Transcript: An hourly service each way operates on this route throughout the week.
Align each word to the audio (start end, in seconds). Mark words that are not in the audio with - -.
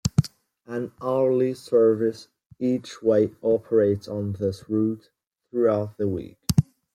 An 0.65 0.91
hourly 0.99 1.53
service 1.53 2.27
each 2.57 3.03
way 3.03 3.35
operates 3.43 4.07
on 4.07 4.33
this 4.33 4.67
route 4.67 5.11
throughout 5.51 5.95
the 5.99 6.07
week. 6.07 6.39